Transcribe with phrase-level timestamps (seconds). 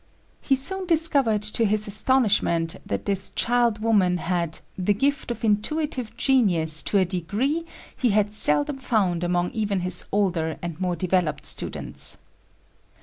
[0.41, 6.17] He soon discovered to his astonishment that this child woman had "the gift of intuitive
[6.17, 11.45] genius to a degree he had seldom found among even his older and more developed
[11.45, 12.17] students."